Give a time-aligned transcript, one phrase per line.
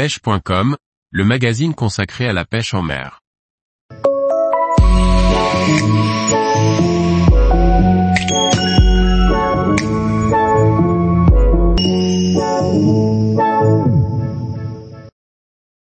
[0.00, 0.78] pêche.com,
[1.10, 3.20] le magazine consacré à la pêche en mer.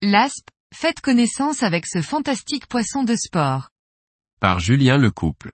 [0.00, 3.70] L'aspe, faites connaissance avec ce fantastique poisson de sport.
[4.38, 5.50] Par Julien Lecouple.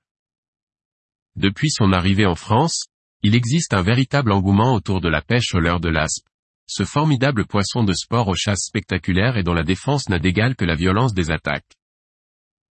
[1.35, 2.89] Depuis son arrivée en France,
[3.23, 6.27] il existe un véritable engouement autour de la pêche au leurre de l'aspe.
[6.67, 10.65] Ce formidable poisson de sport aux chasses spectaculaires et dont la défense n'a d'égal que
[10.65, 11.77] la violence des attaques.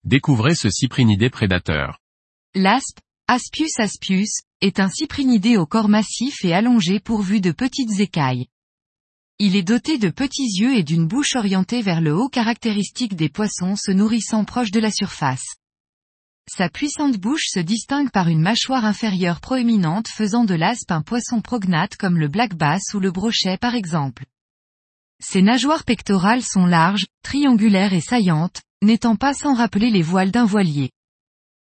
[0.03, 1.99] Découvrez ce cyprinidé prédateur.
[2.55, 8.47] L'aspe, Aspius aspius, est un cyprinidé au corps massif et allongé pourvu de petites écailles.
[9.39, 13.29] Il est doté de petits yeux et d'une bouche orientée vers le haut caractéristique des
[13.29, 15.55] poissons se nourrissant proche de la surface.
[16.49, 21.41] Sa puissante bouche se distingue par une mâchoire inférieure proéminente faisant de l'aspe un poisson
[21.41, 24.25] prognate comme le black bass ou le brochet par exemple.
[25.21, 30.45] Ses nageoires pectorales sont larges, triangulaires et saillantes, n'étant pas sans rappeler les voiles d'un
[30.45, 30.91] voilier.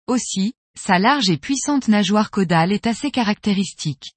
[0.09, 4.13] Aussi, sa large et puissante nageoire caudale est assez caractéristique.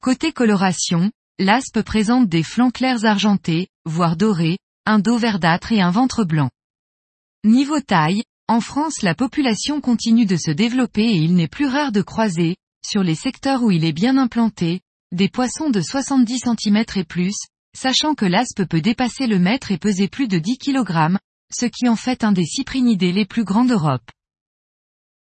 [0.00, 5.90] Côté coloration, l'aspe présente des flancs clairs argentés, voire dorés, un dos verdâtre et un
[5.90, 6.50] ventre blanc.
[7.44, 11.90] Niveau taille, en France la population continue de se développer et il n'est plus rare
[11.90, 16.84] de croiser, sur les secteurs où il est bien implanté, des poissons de 70 cm
[16.96, 17.34] et plus,
[17.74, 21.16] sachant que l'aspe peut dépasser le mètre et peser plus de 10 kg,
[21.50, 24.10] ce qui en fait un des cyprinidés les plus grands d'Europe.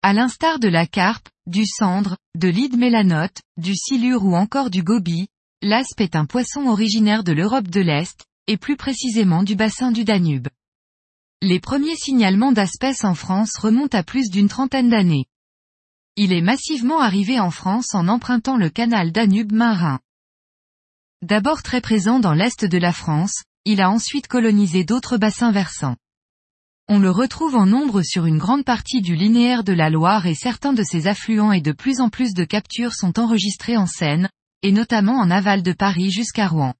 [0.02, 4.84] À l'instar de la carpe, du cendre, de l'ide mélanote, du silure ou encore du
[4.84, 5.28] gobi,
[5.62, 10.04] l'aspe est un poisson originaire de l'Europe de l'Est, et plus précisément du bassin du
[10.04, 10.50] Danube.
[11.46, 15.26] Les premiers signalements d'espèces en France remontent à plus d'une trentaine d'années.
[16.16, 20.00] Il est massivement arrivé en France en empruntant le canal Danube-Marin.
[21.22, 25.98] D'abord très présent dans l'est de la France, il a ensuite colonisé d'autres bassins versants.
[26.88, 30.36] On le retrouve en nombre sur une grande partie du linéaire de la Loire et
[30.36, 34.30] certains de ses affluents et de plus en plus de captures sont enregistrés en Seine,
[34.62, 36.74] et notamment en aval de Paris jusqu'à Rouen.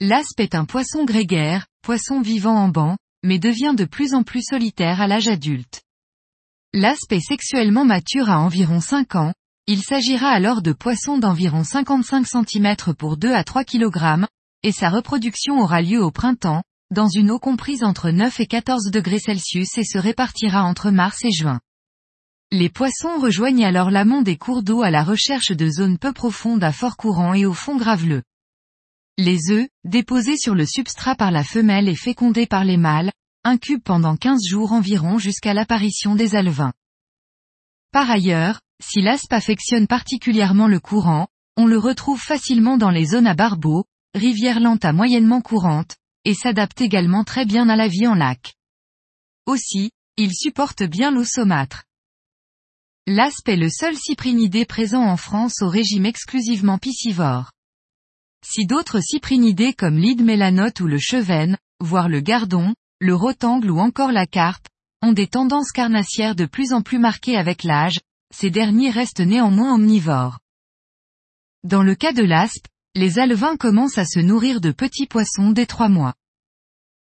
[0.00, 4.42] L'aspe est un poisson grégaire, poisson vivant en banc, mais devient de plus en plus
[4.42, 5.82] solitaire à l'âge adulte.
[6.72, 9.32] L'aspe est sexuellement mature à environ 5 ans,
[9.66, 14.26] il s'agira alors de poissons d'environ 55 cm pour 2 à 3 kg,
[14.62, 16.62] et sa reproduction aura lieu au printemps,
[16.92, 21.24] dans une eau comprise entre 9 et 14 degrés Celsius et se répartira entre mars
[21.24, 21.60] et juin.
[22.52, 26.62] Les poissons rejoignent alors l'amont des cours d'eau à la recherche de zones peu profondes
[26.62, 28.22] à fort courant et au fond graveleux.
[29.18, 33.12] Les œufs, déposés sur le substrat par la femelle et fécondés par les mâles,
[33.44, 36.74] incubent pendant 15 jours environ jusqu'à l'apparition des alevins.
[37.92, 43.26] Par ailleurs, si l'aspe affectionne particulièrement le courant, on le retrouve facilement dans les zones
[43.26, 45.96] à barbeaux, rivières lentes à moyennement courantes,
[46.26, 48.54] et s'adapte également très bien à la vie en lac.
[49.46, 51.84] Aussi, il supporte bien l'eau saumâtre.
[53.06, 57.52] L'aspe est le seul cyprinidé présent en France au régime exclusivement piscivore.
[58.48, 63.80] Si d'autres cyprinidés comme l'ide mélanote ou le chevenne, voire le gardon, le rotangle ou
[63.80, 64.68] encore la carpe,
[65.02, 67.98] ont des tendances carnassières de plus en plus marquées avec l'âge,
[68.32, 70.38] ces derniers restent néanmoins omnivores.
[71.64, 75.66] Dans le cas de l'aspe, les alevins commencent à se nourrir de petits poissons dès
[75.66, 76.14] trois mois.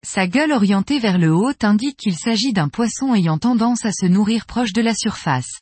[0.03, 4.07] Sa gueule orientée vers le haut indique qu'il s'agit d'un poisson ayant tendance à se
[4.07, 5.61] nourrir proche de la surface.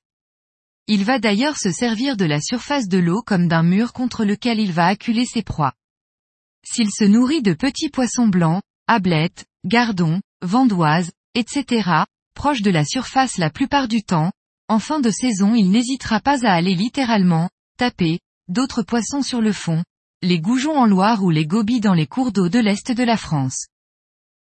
[0.89, 4.59] Il va d'ailleurs se servir de la surface de l'eau comme d'un mur contre lequel
[4.59, 5.75] il va acculer ses proies.
[6.65, 12.05] S'il se nourrit de petits poissons blancs, ablettes, gardons, vandoises, etc.,
[12.35, 14.33] proches de la surface la plupart du temps,
[14.69, 19.53] en fin de saison il n'hésitera pas à aller littéralement, taper, d'autres poissons sur le
[19.53, 19.85] fond,
[20.23, 23.17] les goujons en Loire ou les gobies dans les cours d'eau de l'Est de la
[23.17, 23.67] France.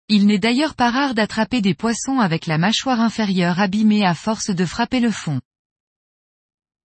[0.08, 4.50] Il n'est d'ailleurs pas rare d'attraper des poissons avec la mâchoire inférieure abîmée à force
[4.50, 5.40] de frapper le fond.